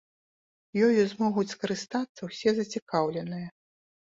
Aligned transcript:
Ёю 0.85 1.01
змогуць 1.11 1.53
скарыстацца 1.55 2.21
ўсе 2.31 2.49
зацікаўленыя. 2.61 3.47